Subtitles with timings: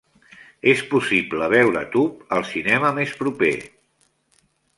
[0.71, 3.53] És possible veure Tube al cinema més proper.